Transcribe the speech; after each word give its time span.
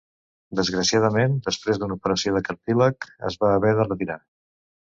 Desgraciadament, 0.59 1.35
després 1.49 1.81
d'una 1.83 1.99
operació 1.99 2.35
de 2.39 2.43
cartílag 2.49 3.09
es 3.31 3.39
va 3.45 3.55
haver 3.61 3.77
de 3.83 3.89
retirar. 3.93 4.21